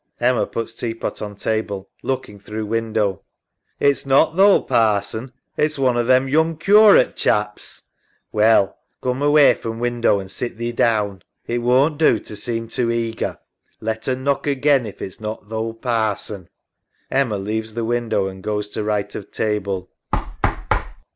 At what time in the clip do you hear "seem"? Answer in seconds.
12.35-12.67